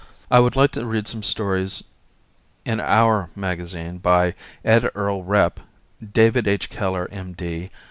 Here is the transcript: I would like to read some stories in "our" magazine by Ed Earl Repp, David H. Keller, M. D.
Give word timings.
I 0.31 0.39
would 0.39 0.55
like 0.55 0.71
to 0.71 0.83
read 0.83 1.07
some 1.07 1.21
stories 1.21 1.83
in 2.65 2.79
"our" 2.79 3.29
magazine 3.35 3.99
by 3.99 4.33
Ed 4.65 4.89
Earl 4.95 5.23
Repp, 5.23 5.57
David 6.01 6.47
H. 6.47 6.71
Keller, 6.71 7.07
M. 7.11 7.33
D. 7.33 7.69